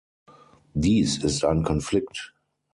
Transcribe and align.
Dies 0.73 1.23
ist 1.23 1.45
ein 1.45 1.61
Konflikt. 1.61 2.33